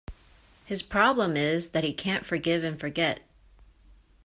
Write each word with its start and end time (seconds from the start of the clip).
His 0.65 0.81
problem 0.81 1.37
is 1.37 1.69
that 1.73 1.83
he 1.83 1.93
can't 1.93 2.25
forgive 2.25 2.63
and 2.63 2.79
forget 2.79 3.19